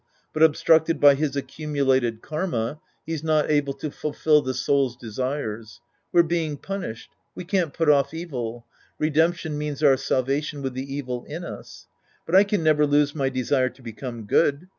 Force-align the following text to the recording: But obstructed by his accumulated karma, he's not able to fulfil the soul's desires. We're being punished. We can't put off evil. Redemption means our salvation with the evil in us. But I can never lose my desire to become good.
But 0.33 0.41
obstructed 0.41 0.99
by 0.99 1.13
his 1.13 1.35
accumulated 1.35 2.23
karma, 2.23 2.79
he's 3.05 3.23
not 3.23 3.51
able 3.51 3.73
to 3.75 3.91
fulfil 3.91 4.41
the 4.41 4.55
soul's 4.55 4.95
desires. 4.97 5.79
We're 6.11 6.23
being 6.23 6.57
punished. 6.57 7.11
We 7.35 7.45
can't 7.45 7.71
put 7.71 7.87
off 7.87 8.11
evil. 8.11 8.65
Redemption 8.97 9.59
means 9.59 9.83
our 9.83 9.97
salvation 9.97 10.63
with 10.63 10.73
the 10.73 10.91
evil 10.91 11.23
in 11.25 11.43
us. 11.43 11.85
But 12.25 12.33
I 12.33 12.43
can 12.43 12.63
never 12.63 12.87
lose 12.87 13.13
my 13.13 13.29
desire 13.29 13.69
to 13.69 13.83
become 13.83 14.25
good. 14.25 14.69